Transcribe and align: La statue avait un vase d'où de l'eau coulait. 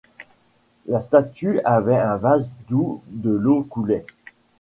La 0.87 0.99
statue 0.99 1.59
avait 1.63 1.93
un 1.95 2.17
vase 2.17 2.49
d'où 2.67 3.03
de 3.09 3.29
l'eau 3.29 3.61
coulait. 3.63 4.07